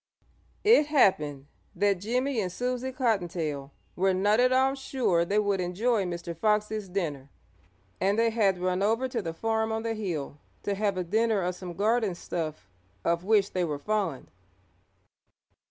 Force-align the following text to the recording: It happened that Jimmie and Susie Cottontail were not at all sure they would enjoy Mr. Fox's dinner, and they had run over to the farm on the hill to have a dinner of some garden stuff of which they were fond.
It 0.63 0.87
happened 0.87 1.45
that 1.75 1.99
Jimmie 1.99 2.41
and 2.41 2.51
Susie 2.51 2.91
Cottontail 2.91 3.71
were 3.95 4.15
not 4.15 4.39
at 4.39 4.51
all 4.51 4.73
sure 4.73 5.23
they 5.23 5.37
would 5.37 5.61
enjoy 5.61 6.05
Mr. 6.05 6.35
Fox's 6.35 6.89
dinner, 6.89 7.29
and 7.99 8.17
they 8.17 8.31
had 8.31 8.57
run 8.57 8.81
over 8.81 9.07
to 9.07 9.21
the 9.21 9.31
farm 9.35 9.71
on 9.71 9.83
the 9.83 9.93
hill 9.93 10.39
to 10.63 10.73
have 10.73 10.97
a 10.97 11.03
dinner 11.03 11.43
of 11.43 11.53
some 11.53 11.75
garden 11.75 12.15
stuff 12.15 12.67
of 13.05 13.23
which 13.23 13.51
they 13.51 13.63
were 13.63 13.77
fond. 13.77 14.31